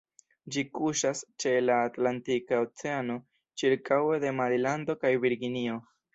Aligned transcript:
Ĝi 0.53 0.61
kuŝas 0.77 1.19
ĉe 1.43 1.51
la 1.65 1.75
Atlantika 1.89 2.63
Oceano, 2.65 3.19
ĉirkaŭe 3.63 4.19
de 4.27 4.35
Marilando 4.41 4.99
kaj 5.07 5.15
Virginio. 5.29 5.81